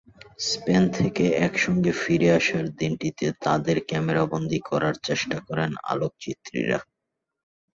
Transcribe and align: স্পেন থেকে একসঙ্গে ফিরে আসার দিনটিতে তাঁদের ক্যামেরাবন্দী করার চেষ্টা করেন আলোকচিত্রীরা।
স্পেন 0.45 0.83
থেকে 0.97 1.25
একসঙ্গে 1.39 1.91
ফিরে 2.01 2.29
আসার 2.31 2.65
দিনটিতে 2.79 3.25
তাঁদের 3.43 3.77
ক্যামেরাবন্দী 3.89 4.59
করার 4.69 4.95
চেষ্টা 5.07 5.37
করেন 5.47 5.71
আলোকচিত্রীরা। 5.85 6.79